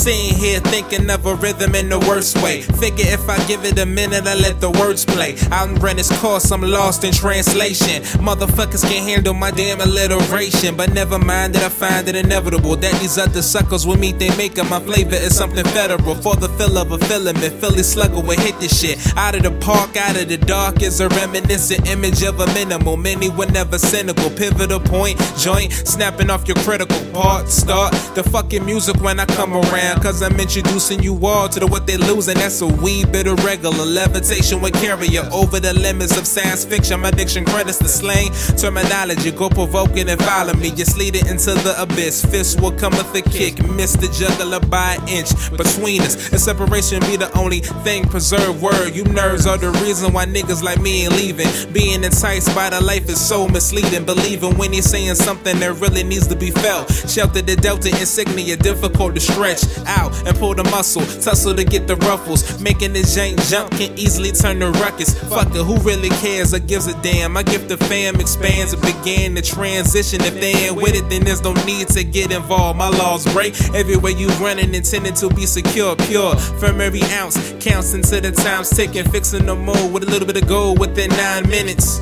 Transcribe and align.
Sitting 0.00 0.34
here 0.34 0.60
thinking 0.60 1.10
of 1.10 1.26
a 1.26 1.34
rhythm 1.34 1.74
in 1.74 1.90
the 1.90 1.98
worst 1.98 2.42
way. 2.42 2.62
Figure 2.62 3.04
if 3.06 3.28
I 3.28 3.36
give 3.46 3.66
it 3.66 3.78
a 3.78 3.84
minute, 3.84 4.26
I 4.26 4.34
let 4.34 4.58
the 4.58 4.70
words 4.70 5.04
play. 5.04 5.36
I'm 5.50 5.74
running 5.74 6.00
this 6.00 6.10
course, 6.22 6.50
I'm 6.50 6.62
lost 6.62 7.04
in 7.04 7.12
translation. 7.12 8.02
Motherfuckers 8.24 8.82
can't 8.82 9.06
handle 9.06 9.34
my 9.34 9.50
damn 9.50 9.78
alliteration. 9.82 10.74
But 10.74 10.94
never 10.94 11.18
mind 11.18 11.54
that 11.54 11.64
I 11.64 11.68
find 11.68 12.08
it 12.08 12.16
inevitable 12.16 12.76
that 12.76 12.98
these 12.98 13.18
other 13.18 13.42
suckers 13.42 13.86
will 13.86 13.98
meet 13.98 14.18
they 14.18 14.34
make 14.38 14.58
up 14.58 14.70
My 14.70 14.80
flavor 14.80 15.16
is 15.16 15.36
something 15.36 15.66
federal 15.66 16.14
for 16.14 16.34
the 16.34 16.48
fill 16.56 16.78
of 16.78 16.92
a 16.92 16.98
filament. 17.04 17.52
Philly 17.60 17.82
slugger 17.82 18.22
will 18.22 18.40
hit 18.40 18.58
this 18.58 18.80
shit. 18.80 18.96
Out 19.18 19.34
of 19.34 19.42
the 19.42 19.50
park, 19.60 19.98
out 19.98 20.16
of 20.16 20.30
the 20.30 20.38
dark 20.38 20.80
is 20.80 21.00
a 21.00 21.10
reminiscent 21.10 21.86
image 21.86 22.22
of 22.22 22.40
a 22.40 22.46
minimal. 22.54 22.96
Many 22.96 23.28
were 23.28 23.52
never 23.52 23.78
cynical. 23.78 24.30
Pivotal 24.30 24.80
point, 24.80 25.20
joint, 25.36 25.72
snapping 25.72 26.30
off 26.30 26.48
your 26.48 26.56
critical 26.64 27.04
part. 27.12 27.50
Start 27.50 27.92
the 28.14 28.22
fucking 28.22 28.64
music 28.64 28.96
when 29.02 29.20
I 29.20 29.26
come 29.26 29.52
around. 29.52 29.89
Cause 29.96 30.22
I'm 30.22 30.38
introducing 30.38 31.02
you 31.02 31.26
all 31.26 31.48
to 31.48 31.60
the 31.60 31.66
what 31.66 31.86
they're 31.86 31.98
losing. 31.98 32.34
That's 32.34 32.60
a 32.60 32.66
wee 32.66 33.04
bit 33.04 33.26
of 33.26 33.44
regular 33.44 33.84
levitation 33.84 34.60
with 34.60 34.74
carrier 34.74 35.28
over 35.32 35.58
the 35.58 35.72
limits 35.72 36.16
of 36.16 36.26
science 36.26 36.64
fiction. 36.64 37.00
My 37.00 37.10
diction 37.10 37.44
credits 37.44 37.78
the 37.78 37.88
slang 37.88 38.30
terminology. 38.56 39.30
Go 39.30 39.48
provoking 39.48 40.08
and 40.08 40.20
follow 40.22 40.54
me. 40.54 40.70
Just 40.70 40.96
lead 40.96 41.16
it 41.16 41.28
into 41.28 41.52
the 41.54 41.74
abyss. 41.80 42.24
Fist 42.24 42.60
will 42.60 42.72
come 42.72 42.92
with 42.92 43.14
a 43.14 43.22
kick. 43.22 43.62
Miss 43.70 43.94
the 43.94 44.08
juggler 44.08 44.60
by 44.60 44.94
an 44.94 45.08
inch 45.08 45.30
between 45.56 46.02
us. 46.02 46.30
And 46.30 46.40
separation 46.40 47.00
be 47.00 47.16
the 47.16 47.30
only 47.36 47.60
thing 47.84 48.04
preserved. 48.04 48.60
Word, 48.62 48.94
you 48.94 49.04
nerds 49.04 49.46
are 49.46 49.58
the 49.58 49.70
reason 49.84 50.12
why 50.12 50.26
niggas 50.26 50.62
like 50.62 50.80
me 50.80 51.04
ain't 51.04 51.14
leaving. 51.14 51.48
Being 51.72 52.04
enticed 52.04 52.54
by 52.54 52.70
the 52.70 52.80
life 52.80 53.08
is 53.08 53.20
so 53.20 53.48
misleading. 53.48 54.04
Believing 54.04 54.56
when 54.56 54.72
he's 54.72 54.88
saying 54.88 55.14
something 55.16 55.58
that 55.60 55.74
really 55.80 56.02
needs 56.02 56.26
to 56.28 56.36
be 56.36 56.50
felt. 56.50 56.90
Shelter 57.08 57.42
the 57.42 57.56
Delta 57.56 57.88
insignia, 57.88 58.56
difficult 58.56 59.14
to 59.14 59.20
stretch 59.20 59.62
out 59.86 60.12
and 60.26 60.36
pull 60.38 60.54
the 60.54 60.64
muscle. 60.64 61.02
Tussle 61.22 61.54
to 61.54 61.64
get 61.64 61.86
the 61.86 61.96
ruffles. 61.96 62.60
Making 62.60 62.92
this 62.92 63.16
jank 63.16 63.36
jump 63.50 63.70
can 63.72 63.96
easily 63.98 64.32
turn 64.32 64.60
to 64.60 64.70
ruckus. 64.72 65.18
Fuck 65.28 65.54
it, 65.54 65.64
who 65.64 65.76
really 65.78 66.10
cares 66.20 66.54
or 66.54 66.58
gives 66.58 66.86
a 66.86 66.94
damn? 67.02 67.36
I 67.36 67.42
give 67.42 67.68
the 67.68 67.76
fam 67.76 68.16
expands 68.20 68.72
and 68.72 68.82
began 68.82 69.34
the 69.34 69.42
transition. 69.42 70.20
If 70.22 70.34
they 70.40 70.52
ain't 70.52 70.76
with 70.76 70.94
it, 70.94 71.08
then 71.08 71.24
there's 71.24 71.42
no 71.42 71.52
need 71.64 71.88
to 71.88 72.04
get 72.04 72.32
involved. 72.32 72.78
My 72.78 72.88
laws 72.88 73.24
break 73.32 73.54
everywhere 73.74 74.12
you 74.12 74.28
running, 74.40 74.74
intending 74.74 75.14
to 75.14 75.28
be 75.28 75.46
secure, 75.46 75.96
pure. 75.96 76.36
From 76.36 76.80
every 76.80 77.02
ounce, 77.18 77.36
counts 77.60 77.94
into 77.94 78.20
the 78.20 78.32
times 78.32 78.70
ticking, 78.70 79.08
fixing 79.10 79.46
the 79.46 79.54
mold 79.54 79.92
with 79.92 80.04
a 80.04 80.10
little 80.10 80.26
bit 80.26 80.40
of 80.42 80.48
gold 80.48 80.78
within 80.78 81.10
nine 81.10 81.48
minutes. 81.48 82.00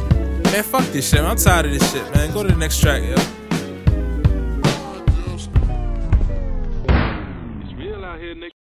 Man, 0.53 0.63
fuck 0.63 0.85
this 0.87 1.11
shit. 1.11 1.21
I'm 1.21 1.37
tired 1.37 1.67
of 1.67 1.73
this 1.73 1.93
shit, 1.93 2.03
man. 2.15 2.33
Go 2.33 2.43
to 2.43 2.49
the 2.49 2.57
next 2.57 2.81
track, 2.81 3.03
yo. 3.03 3.48
here, 8.29 8.37
nigga. 8.37 8.58